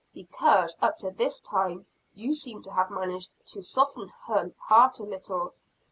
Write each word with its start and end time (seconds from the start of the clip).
"Because, 0.15 0.75
up 0.81 0.97
to 0.97 1.11
this 1.11 1.39
time, 1.39 1.85
you 2.15 2.33
seem 2.33 2.63
to 2.63 2.71
have 2.71 2.89
managed 2.89 3.35
to 3.51 3.61
soften 3.61 4.11
her 4.25 4.51
heart 4.57 4.97
a 4.97 5.03
little." 5.03 5.53